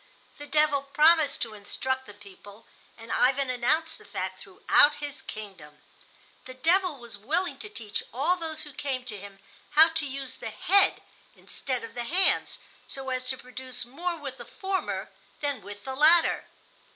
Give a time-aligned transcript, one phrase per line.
[0.39, 2.65] The devil promised to instruct the people,
[2.97, 5.83] and Ivan announced the fact throughout his kingdom.
[6.45, 9.37] The devil was willing to teach all those who came to him
[9.77, 11.03] how to use the head
[11.35, 15.93] instead of the hands, so as to produce more with the former than with the
[15.93, 16.45] latter.